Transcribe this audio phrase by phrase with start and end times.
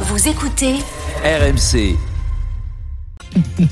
[0.00, 0.74] Vous écoutez
[1.24, 1.96] RMC.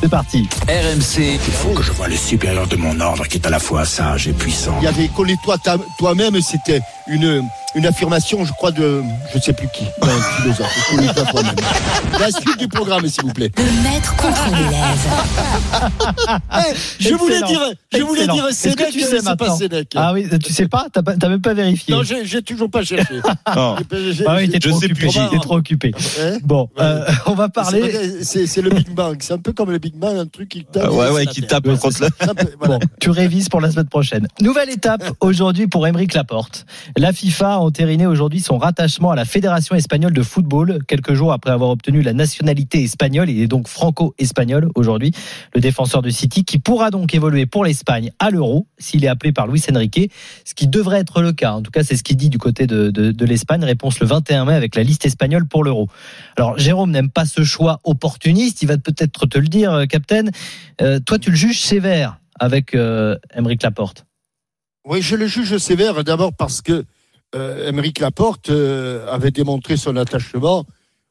[0.00, 0.48] C'est parti.
[0.68, 1.18] RMC.
[1.34, 3.84] Il faut que je vois le supérieur de mon ordre qui est à la fois
[3.84, 4.76] sage et puissant.
[4.80, 5.08] Il y avait
[5.58, 7.42] ta- toi-même, c'était une,
[7.74, 9.02] une affirmation, je crois, de
[9.32, 10.94] je ne sais plus qui, d'un philosophe.
[12.18, 13.50] La suite du programme, s'il vous plaît.
[13.56, 15.08] le maître contre l'élève.
[16.70, 17.60] Eh, je voulais dire,
[17.92, 19.92] je voulais dire Est-ce que tu sais mais c'est pas maintenant Sénèque.
[19.96, 23.20] Ah oui, tu sais pas T'as pas- même pas vérifié Non, j'ai toujours pas cherché.
[23.46, 23.76] Ah
[24.36, 25.00] oui, t'es trop sais occupé.
[25.06, 25.12] plus.
[25.30, 25.92] T'es trop occupé.
[26.42, 28.22] Bon, euh, on va parler.
[28.22, 29.16] C'est- le Big Bang.
[29.20, 30.84] C'est un peu comme le Big Bang, un truc qui tape.
[30.86, 32.08] Ah ouais, ouais, qui tape Ouais, contre.
[32.66, 34.26] Bon, tu révises pour la semaine prochaine.
[34.40, 36.66] Nouvelle étape aujourd'hui pour Émeric Laporte.
[36.96, 41.50] La FIFA entériné aujourd'hui son rattachement à la Fédération espagnole de football, quelques jours après
[41.50, 43.28] avoir obtenu la nationalité espagnole.
[43.28, 45.12] Il est donc franco-espagnol aujourd'hui,
[45.54, 49.32] le défenseur de City, qui pourra donc évoluer pour l'Espagne à l'Euro s'il est appelé
[49.32, 50.10] par Luis Enrique,
[50.44, 51.52] ce qui devrait être le cas.
[51.52, 53.62] En tout cas, c'est ce qu'il dit du côté de, de, de l'Espagne.
[53.62, 55.88] Réponse le 21 mai avec la liste espagnole pour l'Euro.
[56.36, 58.62] Alors, Jérôme n'aime pas ce choix opportuniste.
[58.62, 60.24] Il va peut-être te le dire, euh, Captain.
[60.80, 63.16] Euh, toi, tu le juges sévère avec euh,
[63.62, 64.06] Laporte.
[64.86, 66.86] Oui, je le juge sévère d'abord parce que
[67.34, 70.64] euh, Laporte euh, avait démontré son attachement.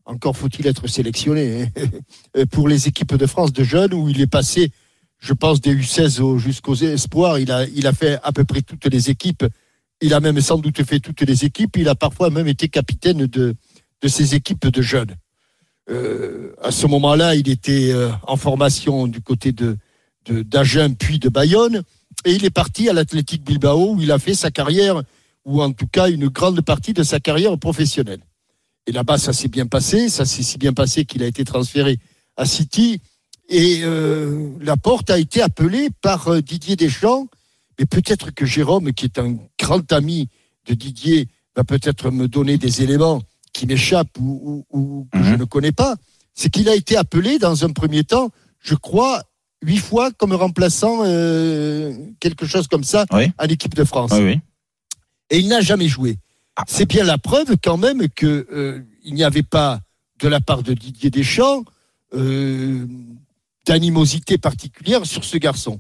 [0.06, 4.28] Encore faut-il être sélectionné hein, pour les équipes de France de jeunes où il est
[4.28, 4.72] passé,
[5.20, 7.40] je pense, des U16 au- jusqu'aux espoirs.
[7.40, 9.46] Il a, il a fait à peu près toutes les équipes.
[10.02, 11.76] Il a même sans doute fait toutes les équipes.
[11.78, 13.56] Il a parfois même été capitaine de,
[14.02, 15.16] de ces équipes de jeunes.
[15.90, 19.78] Euh, à ce moment-là, il était euh, en formation du côté de-
[20.30, 21.84] d'Agen puis de Bayonne.
[22.26, 25.02] Et il est parti à l'Athletic Bilbao où il a fait sa carrière,
[25.48, 28.20] ou en tout cas une grande partie de sa carrière professionnelle.
[28.86, 30.10] Et là-bas, ça s'est bien passé.
[30.10, 31.98] Ça s'est si bien passé qu'il a été transféré
[32.36, 33.02] à City.
[33.50, 37.28] Et euh, Laporte a été appelé par euh, Didier Deschamps.
[37.80, 40.28] Mais peut-être que Jérôme, qui est un grand ami
[40.68, 43.22] de Didier, va peut-être me donner des éléments
[43.54, 45.40] qui m'échappent ou, ou- ou que je Mhm.
[45.40, 45.96] ne connais pas.
[46.34, 49.24] C'est qu'il a été appelé dans un premier temps, je crois,
[49.64, 53.32] huit fois comme remplaçant euh, quelque chose comme ça Oui.
[53.38, 54.12] à l'équipe de France.
[54.14, 54.40] Oui, oui.
[55.30, 56.18] Et il n'a jamais joué.
[56.68, 59.80] C'est bien la preuve quand même que euh, n'y avait pas
[60.20, 61.64] de la part de Didier Deschamps
[62.14, 62.86] euh,
[63.66, 65.80] d'animosité particulière sur ce garçon.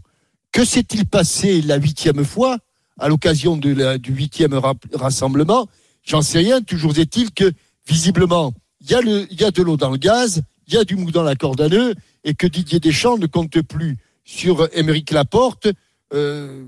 [0.52, 2.57] Que s'est-il passé la huitième fois
[3.00, 3.75] à l'occasion du
[4.07, 5.68] huitième ra- rassemblement?
[6.03, 6.62] J'en sais rien.
[6.62, 7.52] Toujours est-il que
[7.88, 10.78] visiblement il y a le, il y a de l'eau dans le gaz, il y
[10.78, 13.97] a du mou dans la corde à nœud, et que Didier Deschamps ne compte plus
[14.24, 15.68] sur Émeric Laporte
[16.13, 16.66] euh,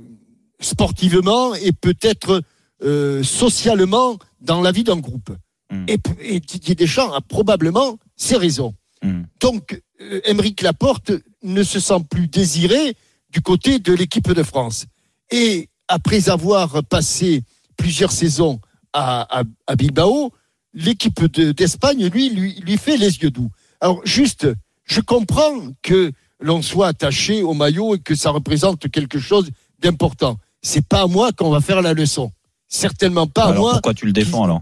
[0.59, 2.41] sportivement et peut-être
[2.83, 5.31] euh, socialement dans la vie d'un groupe.
[5.71, 5.85] Mm.
[5.87, 8.73] Et, et Didier Deschamps a probablement ses raisons.
[9.03, 9.23] Mm.
[9.41, 11.11] Donc, euh, Émeric Laporte
[11.43, 12.95] ne se sent plus désiré
[13.31, 14.85] du côté de l'équipe de France.
[15.31, 17.43] Et après avoir passé
[17.77, 18.59] plusieurs saisons
[18.93, 20.31] à, à- à Bilbao,
[20.73, 23.49] l'équipe de- d'Espagne, lui, lui, lui fait les yeux doux.
[23.81, 24.47] Alors, juste,
[24.85, 30.37] je comprends que l'on soit attaché au maillot et que ça représente quelque chose d'important.
[30.61, 32.31] C'est pas à moi qu'on va faire la leçon.
[32.69, 33.71] Certainement pas à Alors moi.
[33.73, 34.61] pourquoi tu le défends alors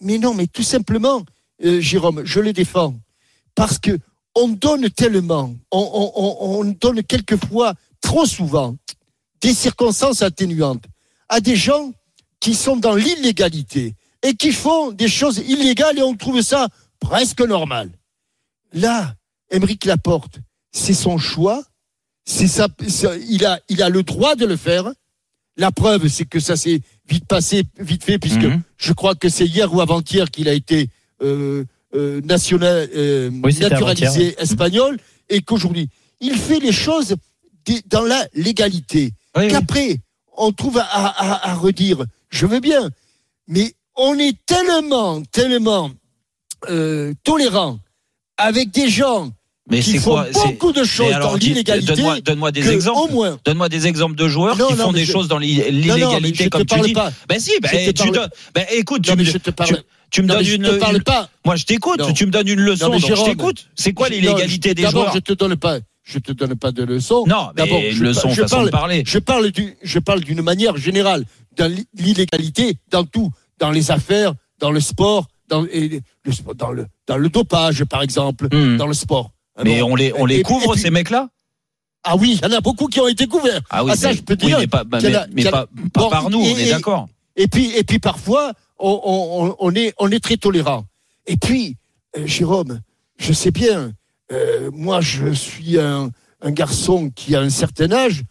[0.00, 1.22] Mais non, mais tout simplement,
[1.64, 2.94] euh, Jérôme, je le défends.
[3.54, 3.98] Parce que
[4.34, 8.76] on donne tellement, on, on- on- on donne quelquefois, trop souvent,
[9.40, 10.84] des circonstances atténuantes
[11.28, 11.92] à des gens
[12.40, 16.68] qui sont dans l'illégalité et qui font des choses illégales et on trouve ça
[16.98, 17.90] presque normal.
[18.72, 19.14] Là,
[19.50, 20.38] Émeric Laporte,
[20.72, 21.62] c'est son choix,
[22.24, 24.90] c'est sa, ça- il, a, il a le droit de le faire.
[25.56, 28.62] La preuve, c'est que ça s'est vite passé, vite fait, puisque Mhm.
[28.78, 30.88] je crois que c'est hier ou avant-hier qu'il a été
[31.22, 31.64] euh,
[31.94, 34.98] euh, national, euh, Oui, naturalisé espagnol
[35.28, 35.88] et qu'aujourd'hui,
[36.20, 37.14] il fait les choses
[37.86, 39.12] dans la légalité.
[39.36, 39.48] Oui, oui.
[39.48, 39.98] Qu'après,
[40.36, 42.90] on trouve à, à- à redire, je veux bien,
[43.46, 45.90] mais on est tellement, tellement
[47.24, 47.78] tolérant
[48.36, 49.30] avec des gens
[49.70, 51.86] Mais c'est quoi beaucoup de choses alors, dans l'illégalité.
[51.94, 53.38] Donne-moi donne-moi des exemples.
[53.44, 56.48] Donne-moi des exemples de joueurs Non, qui non, font des je- choses dans l'illégalité je
[56.48, 56.92] comme tu dis.
[56.92, 57.12] pas.
[57.28, 58.28] Ben si, ben, Je te tu parle-.
[58.54, 59.82] Ben écoute, Non, tu me, je te parle.
[60.10, 61.28] tu, me donnes je une, te parle pas.
[61.44, 62.00] Moi, je t'écoute.
[62.14, 63.68] Tu me donnes une leçon, donc je Jérôme, t'écoute.
[63.76, 66.72] C'est quoi Je- l'illégalité des D'abord, joueurs je te donne pas, je te donne pas
[66.72, 67.24] de leçon.
[67.28, 69.04] Non, D'abord, mais je leçon, je parle- parler.
[69.06, 71.24] Je parle du, je parle d'une manière générale,
[71.56, 76.86] dans l'illégalité, dans tout, dans les affaires, dans le sport, dans, et le dans le,
[77.06, 78.76] dans le dopage, par exemple, Hmm.
[78.76, 79.30] dans le sport.
[79.64, 81.28] Mais Alors, on les, on les et- et couvre, puis- ces mecs-là?
[82.04, 83.60] Ah oui, il y en a beaucoup qui ont été couverts.
[83.70, 85.44] Ah oui, Ah, ça, mais, je peux oui, dire mais pas, bah, mais, a- mais
[85.44, 85.66] pas,
[86.10, 87.08] par nous, on et- est et- d'accord.
[87.36, 90.84] Et puis, et puis parfois, on, on- on est, on est très tolérant.
[91.26, 91.76] Et puis,
[92.18, 92.80] euh, Jérôme,
[93.18, 93.92] je sais bien,
[94.32, 96.10] euh, moi, je suis un,
[96.40, 98.22] un garçon qui a un certain âge,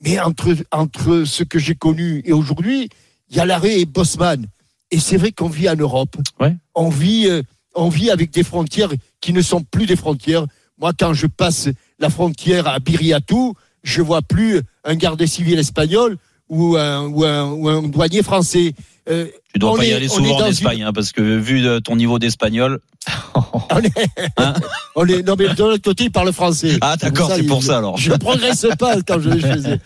[0.00, 2.88] mais entre, entre ce que j'ai connu et aujourd'hui,
[3.30, 4.46] il y a l'arrêt Bosman
[4.90, 6.16] Et c'est vrai qu'on vit en Europe.
[6.40, 6.56] Ouais.
[6.74, 7.42] On vit, euh,
[7.74, 8.88] on vit avec des frontières
[9.20, 10.46] qui ne sont plus des frontières.
[10.80, 16.16] Moi, quand je passe la frontière à Biriatou, je vois plus un garde civil espagnol
[16.48, 18.74] ou un, ou un, ou un douanier français.
[19.10, 21.96] Euh, Tu dois pas y aller souvent en Espagne, hein, parce que vu de ton
[21.96, 22.78] niveau d'espagnol.
[23.34, 23.92] on est,
[24.36, 24.54] Hein
[24.94, 26.76] on est- non, mais de l'autre côté, ils parlent français.
[26.80, 27.96] Ah, d'accord, c'est il- pour ça alors.
[27.96, 29.78] Je ne progresse pas quand je vais chez eux.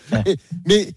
[0.67, 0.91] Mais,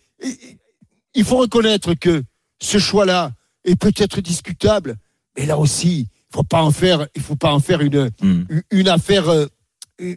[1.14, 2.22] il faut reconnaître que
[2.60, 3.32] ce choix-là
[3.64, 4.96] est peut-être discutable,
[5.38, 8.42] mais là aussi, il faut pas en faire, il faut pas en faire une, Hmm.
[8.70, 9.46] une affaire, euh,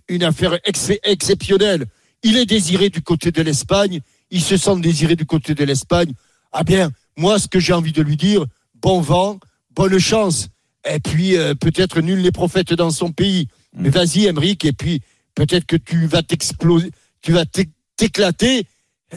[0.07, 1.85] une affaire ex- exceptionnelle.
[2.23, 6.11] Il est désiré du côté de l'Espagne, il se sent désiré du côté de l'Espagne.
[6.51, 8.45] Ah bien, moi, ce que j'ai envie de lui dire,
[8.81, 9.39] bon vent,
[9.75, 10.49] bonne chance.
[10.89, 13.47] Et puis, euh, peut-être nul n'est prophète dans son pays.
[13.73, 13.81] Mm.
[13.83, 15.01] Mais vas-y, Emeric, et puis
[15.35, 16.91] peut-être que tu vas t'exploser,
[17.21, 18.65] tu vas t'é- t'éclater.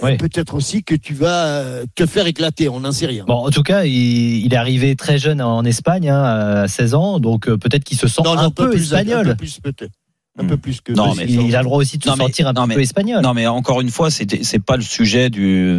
[0.02, 0.16] Oui.
[0.16, 3.24] Peut-être aussi que tu vas euh, te faire éclater, on n'en sait rien.
[3.26, 6.22] Bon, en tout cas, il, il est arrivé très jeune en Espagne, hein,
[6.62, 9.26] à 16 ans, donc euh, peut-être qu'il se sent un, peu, plus, un espagnol.
[9.26, 9.92] peu plus peut-être.
[10.38, 10.48] Un Hmm.
[10.48, 10.92] peu plus que.
[10.94, 12.80] Non, mais- il a le droit aussi de se sentir un non, petit mais- peu
[12.80, 13.22] espagnol.
[13.22, 15.78] Non, mais encore une fois, c'était c'est pas le sujet du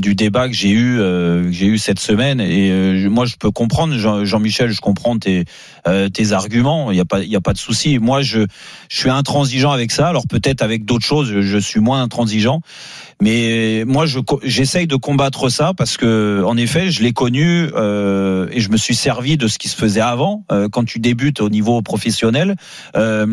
[0.00, 2.40] du débat que j'ai eu euh, que j'ai eu cette semaine.
[2.40, 5.44] Et euh, moi, je peux comprendre, Jean- Jean-Michel, je comprends tes
[5.86, 6.90] euh, tes arguments.
[6.90, 7.98] Il y a pas il y a pas de souci.
[7.98, 8.46] Moi, je
[8.88, 10.08] je suis intransigeant avec ça.
[10.08, 12.62] Alors peut-être avec d'autres choses, je suis moins intransigeant.
[13.22, 18.48] Mais moi, je j'essaye de combattre ça parce que, en effet, je l'ai connu euh,
[18.50, 20.44] et je me suis servi de ce qui se faisait avant.
[20.50, 22.56] Euh, quand tu débutes au niveau professionnel,
[22.96, 23.24] euh,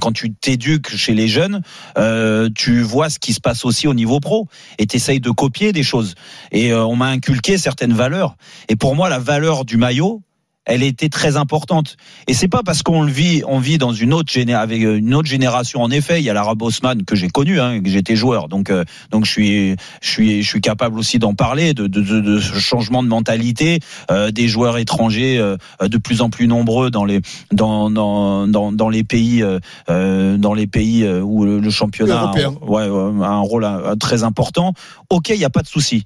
[0.00, 1.62] quand tu t'éduques chez les jeunes,
[1.98, 5.72] euh, tu vois ce qui se passe aussi au niveau pro et t'essayes de copier
[5.72, 6.14] des choses.
[6.52, 8.36] Et euh, on m'a inculqué certaines valeurs.
[8.68, 10.22] Et pour moi, la valeur du maillot,
[10.66, 11.96] elle était très importante.
[12.26, 15.14] Et c'est pas parce qu'on le vit, on vit dans une autre géné avec une
[15.14, 15.80] autre génération.
[15.80, 18.70] En effet, il y a l'Arab Osman que j'ai connu, hein, que j'étais joueur, donc
[18.70, 22.20] euh, donc je suis je suis je suis capable aussi d'en parler de, de, de,
[22.20, 23.80] de ce changement de mentalité
[24.10, 27.20] euh, des joueurs étrangers euh, de plus en plus nombreux dans les
[27.52, 31.70] dans dans dans, dans les pays euh, euh, dans les pays euh, où le, le
[31.70, 34.72] championnat a, ouais, a un rôle euh, très important.
[35.10, 36.04] Ok, il n'y a pas de souci.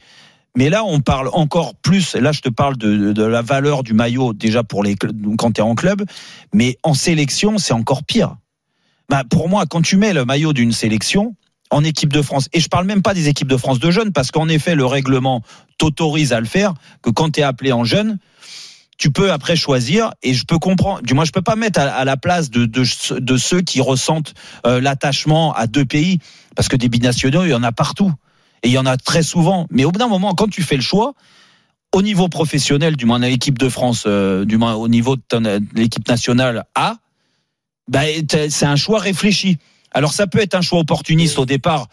[0.56, 2.14] Mais là, on parle encore plus.
[2.14, 5.74] Là, je te parle de, la valeur du maillot déjà pour les quand tu en
[5.74, 6.04] club,
[6.52, 8.36] mais en sélection, c'est encore pire.
[9.08, 11.34] Bah, pour moi, quand tu mets le maillot d'une sélection
[11.70, 14.12] en équipe de France, et je parle même pas des équipes de France de jeunes,
[14.12, 15.42] parce qu'en effet, le règlement
[15.78, 18.18] t'autorise à le faire, que quand tu es appelé en jeune,
[18.98, 21.00] tu peux après choisir et je peux comprendre.
[21.02, 24.34] Du moins, je peux pas mettre à, la place de ceux qui ressentent
[24.66, 26.18] euh, l'attachement à deux pays,
[26.56, 28.12] parce que des binationaux, il y en a partout
[28.62, 29.66] et il y en a très souvent.
[29.70, 31.14] Mais au bout d'un moment, quand tu fais le choix,
[31.92, 35.60] au niveau professionnel, du moins l'équipe de France, euh, du moins au niveau de de
[35.74, 36.96] l'équipe nationale A,
[37.92, 39.58] t'as- c'est un choix réfléchi.
[39.92, 41.88] Alors ça peut être un choix opportuniste au départ,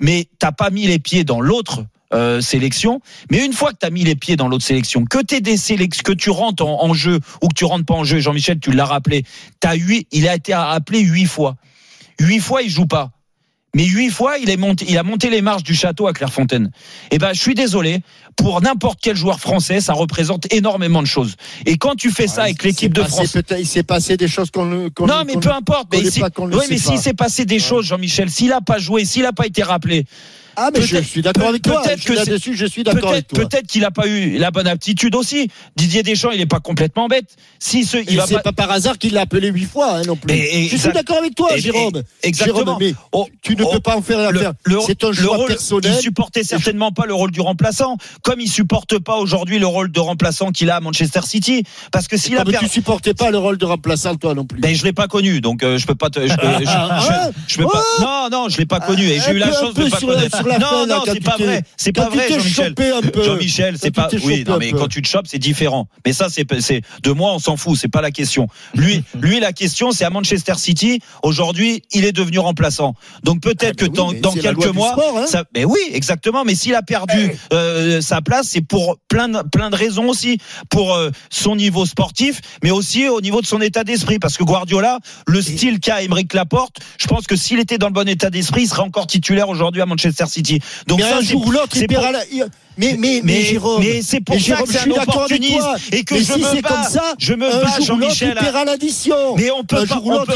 [0.00, 3.00] mais t'as pas mis les pieds dans l'autre euh, sélection.
[3.30, 6.02] Mais une fois que tu mis les pieds dans l'autre sélection, que t'es des sélections,
[6.04, 8.72] que tu rentres en, en jeu ou que tu rentres pas en jeu, Jean-Michel, tu
[8.72, 9.24] l'as rappelé,
[9.60, 11.56] t'as huit, il a été appelé huit fois.
[12.20, 13.10] Huit fois, il joue pas.
[13.76, 16.70] Mais huit fois, il, a monté les marches du château à Clairefontaine.
[17.10, 18.00] Eh ben, je suis désolé.
[18.36, 21.36] Pour n'importe quel joueur français, ça représente énormément de choses.
[21.64, 24.50] Et quand tu fais ça avec l'équipe de passé France, Il s'est passé des choses
[24.50, 24.88] qu'on ne.
[24.90, 25.88] qu'on non, mais peu importe.
[25.92, 28.78] Mais n'est si, pas, sait mais s'il s'est passé des choses, Jean-Michel, s'il a pas
[28.78, 30.04] joué, s'il a pas été rappelé,
[30.58, 31.82] Ah, mais je suis d'accord avec toi.
[31.82, 33.40] peut-être que là-dessus, je suis d'accord avec toi.
[33.46, 35.50] peut-être qu'il a pas eu la bonne aptitude aussi.
[35.76, 37.36] Didier Deschamps, il est pas complètement bête.
[37.58, 38.40] Si ce, il c'est pas.
[38.42, 40.34] pas par hasard qu'il l'a appelé huit fois hein, non plus.
[40.70, 42.02] Je suis d'accord avec toi, et- Jérôme.
[42.22, 42.58] exactement.
[42.64, 44.52] Jérôme, mais Oh, tu ne oh, peux pas en faire le, l'affaire.
[44.64, 45.92] le- C'est un le choix rôle, personnel.
[45.94, 47.96] Il supportait certainement pas le rôle du remplaçant,
[48.26, 51.62] comme il supporte pas aujourd'hui le rôle de remplaçant qu'il a à Manchester City.
[51.92, 52.66] Parce que s'il a perdu.
[52.66, 54.60] tu supportais pas le rôle de remplaçant, toi non plus.
[54.60, 57.30] Ben je l'ai pas connu, donc euh, je peux pas te, je peux, je, Ah,
[57.46, 57.82] je- je peux pas.
[58.00, 60.08] Non, non, je l'ai pas connu et j'ai un eu la chance de pas sur
[60.08, 60.36] connaître.
[60.38, 62.74] sur non, non, c'est pas vrai, c'est pas vrai, Jean-Michel.
[63.24, 64.08] Jean-Michel, c'est pas.
[64.24, 65.86] Oui, non, mais quand tu te chopes, c'est différent.
[66.04, 68.48] Mais ça, c'est c'est de moi, on s'en fout, c'est pas la question.
[68.74, 70.98] Lui, lui, la question, c'est à Manchester City.
[71.22, 72.94] Aujourd'hui, il est devenu remplaçant.
[73.22, 75.42] Donc peut-être Ah, que mais oui, dans, quelques mois, hein.
[75.54, 76.42] mais oui, exactement.
[76.44, 80.38] Mais s'il a perdu euh, sa place, c'est pour plein de, plein de raisons aussi,
[80.70, 84.18] pour euh, son niveau sportif, mais aussi au niveau de son état d'esprit.
[84.18, 87.92] Parce que Guardiola, le style qu'a Emeric Laporte, je pense que s'il était dans le
[87.92, 90.60] bon état d'esprit, il serait encore titulaire aujourd'hui à Manchester City.
[90.86, 92.24] Donc mais ça, un jour ou l'autre, il pour- la.
[92.32, 92.46] il-
[92.78, 93.82] Mais, mais, mais, mais, Jérôme.
[93.82, 96.24] mais c'est pour mais ça Jérôme, que je c'est un opportuniste et que mais je
[96.32, 98.34] si me c'est bats, comme ça, je me bats, Jean-Michel.
[98.66, 99.36] l'addition.
[99.36, 100.32] Mais on peut un pas, on peut-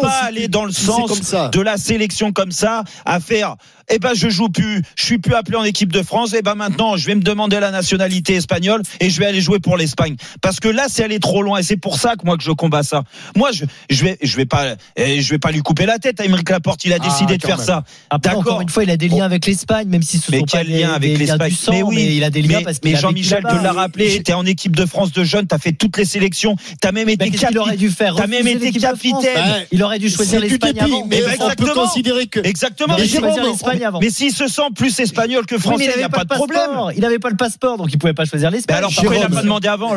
[0.00, 1.48] pas aller dans le si sens C'est comme ça.
[1.48, 3.56] de la sélection comme ça à faire
[3.90, 6.54] eh ben je joue plus je suis plus appelé en équipe de France et ben
[6.54, 10.16] maintenant je vais me demander la nationalité espagnole et je vais aller jouer pour l'Espagne
[10.42, 12.50] parce que là c'est aller trop loin et c'est pour ça que moi que je
[12.50, 15.86] combats ça moi je je vais je vais pas eh, je vais pas lui couper
[15.86, 17.64] la tête à Émeric Laporte il a Ah, décidé de faire même.
[17.66, 18.40] ça D'accord.
[18.40, 20.58] encore une fois, il a des liens avec l'Espagne, même si ce Mais sont pas
[20.58, 22.64] quel des, lien avec des du sang, mais oui, mais il a des liens mais,
[22.64, 24.22] parce qu'il mais Jean-Michel te l'a rappelé.
[24.22, 27.24] T'es en équipe de France de jeunes, t'as fait toutes les sélections, t'as même été
[27.24, 27.88] Mais qu'est-ce qu'il aurait capitaine.
[27.88, 28.14] dû faire?
[28.16, 29.20] T'as même été capitaine.
[29.34, 31.06] Ben, Il aurait dû choisir l'Espagne avant.
[31.06, 32.40] mais on peut considérer que.
[32.40, 32.96] Exactement.
[32.98, 34.00] Il Mais avant.
[34.10, 36.70] s'il se sent plus espagnol que français, il il n'y a n'avait pas de problème.
[36.94, 38.76] Il n'avait pas le passeport, donc il pouvait pas choisir Mais l'Espagne.
[38.78, 39.92] alors pourquoi il n'a pas demandé avant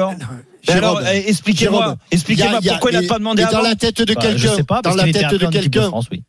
[0.67, 3.61] alors eh, expliquez-moi, expliquez-moi il pourquoi il n'a pas demandé et Dans avant.
[3.63, 6.21] la tête de Bah, je quelqu'un, sais pas, dans la tête de quelqu'un, France, oui.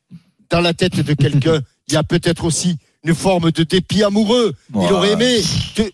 [0.51, 4.55] dans la tête de quelqu'un, il y a peut-être aussi une forme de dépit amoureux.
[4.75, 5.41] Il aurait aimé.
[5.75, 5.91] que-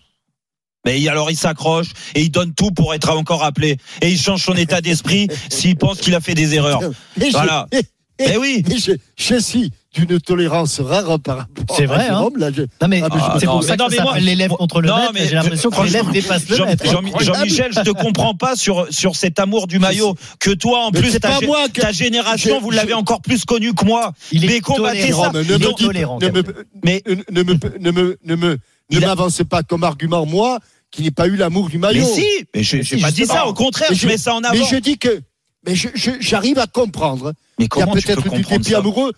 [0.84, 4.44] Mais alors il s'accroche et il donne tout pour être encore appelé et il change
[4.44, 6.80] son état d'esprit s'il pense qu'il a fait des erreurs.
[7.16, 7.66] Mais je- Voilà.
[7.72, 7.82] mais-
[8.20, 8.64] Eh oui.
[8.68, 12.62] mais je, je suis d'une tolérance rare par rapport C'est à vrai, Jérôme, là, je-
[12.62, 14.18] Non mais Ah, mais je- c'est non, pour mais ça non, que mais ça moi-
[14.18, 15.10] l'élève contre le Non, maître.
[15.14, 16.84] mais J'ai l'impression que l'élève dépasse le Jean- maître.
[16.84, 20.90] Jean- Jean-Michel, je te comprends pas sur sur cet amour du maillot que toi en
[20.90, 23.44] Mais plus c'est ta, pas gé- moi que- ta génération je- vous l'avez encore plus
[23.46, 24.12] connu que moi.
[24.30, 25.22] Il Mais est combattez tolérant.
[25.24, 25.32] ça.
[25.32, 26.18] ne me tolérant.
[26.20, 26.42] ne me-
[26.84, 28.58] Mais ne ne me ne me ne me
[28.90, 30.58] Il ne a- m'avance pas comme argument moi
[30.90, 32.04] qui n'ai pas eu l'amour du mais maillot.
[32.06, 33.46] si, mais je Mais j'ai si, pas dit ça.
[33.46, 34.54] Au contraire, je mets ça en avant.
[34.54, 35.20] Mais je dis que
[35.66, 35.74] mais
[36.20, 37.32] j'arrive à comprendre.
[37.58, 39.12] Mais Il y a comment tu peux peut-être du comprendre dépit amoureux,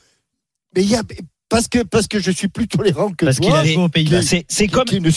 [0.74, 1.02] mais il y a
[1.48, 4.22] parce que parce que je suis plus tolérant que Parce qu'il au Pays-Bas.
[4.22, 5.10] C'est c'est comme de-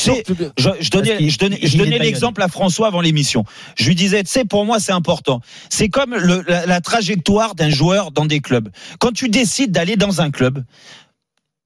[0.57, 3.45] Je, je donnais, je donnais, je donnais l'exemple à François avant l'émission.
[3.77, 5.41] Je lui disais, tu sais, pour moi, c'est important.
[5.69, 8.69] C'est comme le- la, la trajectoire d'un joueur dans des clubs.
[8.99, 10.63] Quand tu décides d'aller dans un club,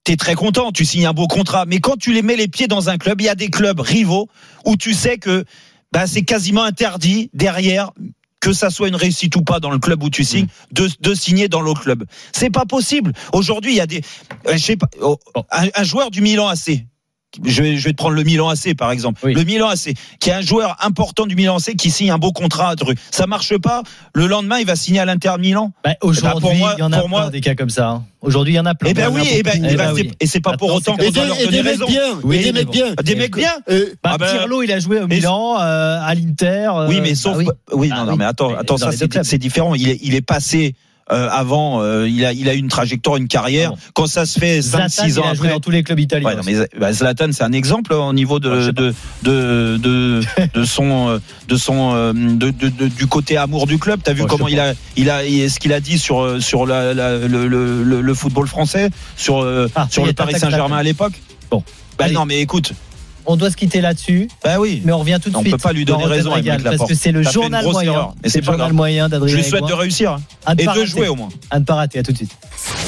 [0.04, 1.64] tu es très content, tu signes un beau contrat.
[1.66, 3.80] Mais quand tu les mets les pieds dans un club, il y a des clubs
[3.80, 4.28] rivaux
[4.66, 5.44] où tu sais que
[5.92, 7.92] bah, c'est quasiment interdit derrière
[8.40, 11.14] que ça soit une réussite ou pas dans le club où tu signes, de, de
[11.14, 12.04] signer dans l'autre club.
[12.32, 13.12] C'est pas possible.
[13.32, 14.02] Aujourd'hui, il y a des,
[14.46, 15.18] euh, je sais pas, oh,
[15.50, 16.84] un, un joueur du Milan AC.
[17.44, 19.20] Je vais, je vais te prendre le Milan AC par exemple.
[19.22, 19.34] Oui.
[19.34, 22.32] Le Milan AC, qui est un joueur important du Milan AC qui signe un beau
[22.32, 22.74] contrat.
[23.10, 23.82] Ça marche pas.
[24.14, 25.72] Le lendemain, il va signer à l'Inter Milan.
[25.84, 27.88] Bah, Aujourd'hui, pour moi- il y en a pour moi- plein des cas comme ça.
[27.90, 28.04] hein.
[28.22, 28.90] Aujourd'hui, il y en a plein.
[28.90, 29.64] Eh ben Il y en a oui, eh ben, beaucoup.
[29.66, 30.10] eh Eh ben, ben oui.
[30.18, 31.86] et c'est pas pour autant qu'on Et doit des, leur et donner des mecs raison.
[31.86, 32.94] bien, Oui, et des mecs bien.
[33.04, 33.52] Des mecs bien.
[33.70, 36.70] Euh, Bah, Ah ben- Pirlo, il a joué au Milan, euh, à l'Inter.
[36.74, 37.48] euh, Oui, mais sauf, bah oui.
[37.74, 39.74] oui, Ah non, mais attends, attends, ça c'est différent.
[39.74, 40.74] Il est, il est passé
[41.10, 43.72] euh, avant, euh, il a, il a une trajectoire, une carrière.
[43.94, 45.48] Quand ça se fait 5 Zlatan, 6 il ans a joué après.
[45.50, 46.28] dans tous les clubs italiens.
[46.28, 50.20] Ouais, non, mais bah, Zlatan, c'est un exemple au niveau de Ouais, de, de de
[50.54, 54.00] de son euh, de son euh, de, de- du côté amour du club.
[54.02, 56.66] T'as vu Ouais, comment il a il a ce qu'il a dit sur euh, sur
[56.66, 60.82] la, la- le, le, le- le football français, sur Ah, sur le Paris Saint-Germain à
[60.82, 61.14] l'époque?
[61.50, 61.62] Bon.
[61.98, 62.14] Bah Allez.
[62.14, 62.72] non, mais écoute,
[63.30, 64.80] On doit se quitter là-dessus, bah oui.
[64.86, 65.52] mais on revient tout de On suite.
[65.52, 68.14] peut pas lui donner raison, Émeric parce que c'est le journal moyen.
[68.24, 71.14] C'est le journal moyen Je d'Adrien lui souhaite de réussir hein, et de jouer au
[71.14, 71.28] moins.
[71.50, 71.98] À ne pas rater.
[71.98, 72.32] À tout de suite.